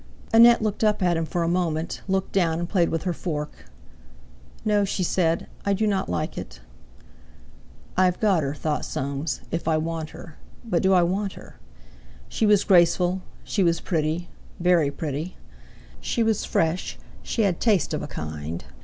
[0.33, 3.67] Annette looked up at him for a moment, looked down, and played with her fork.
[4.65, 6.59] "No," she said, "I do not like it."
[7.95, 10.37] "I've got her," thought Soames, "if I want her.
[10.65, 11.59] But do I want her?"
[12.29, 15.37] She was graceful, she was pretty—very pretty;
[15.99, 18.65] she was fresh, she had taste of a kind.